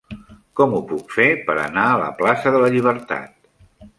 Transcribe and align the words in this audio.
Com 0.59 0.71
ho 0.77 0.79
puc 0.91 1.11
fer 1.17 1.27
per 1.51 1.57
anar 1.65 1.85
a 1.91 2.01
la 2.05 2.09
plaça 2.21 2.53
de 2.57 2.61
la 2.65 2.73
Llibertat? 2.77 3.37